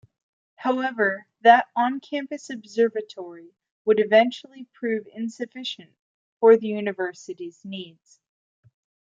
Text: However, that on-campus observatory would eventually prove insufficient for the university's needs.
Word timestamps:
However, 0.55 1.27
that 1.41 1.67
on-campus 1.75 2.49
observatory 2.49 3.53
would 3.85 3.99
eventually 3.99 4.65
prove 4.73 5.05
insufficient 5.05 5.93
for 6.39 6.57
the 6.57 6.65
university's 6.69 7.63
needs. 7.63 8.19